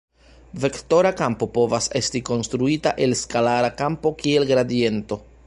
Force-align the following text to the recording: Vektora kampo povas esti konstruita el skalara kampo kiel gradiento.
Vektora 0.61 1.11
kampo 1.19 1.47
povas 1.57 1.89
esti 2.01 2.21
konstruita 2.31 2.95
el 3.07 3.15
skalara 3.21 3.71
kampo 3.83 4.15
kiel 4.25 4.49
gradiento. 4.55 5.23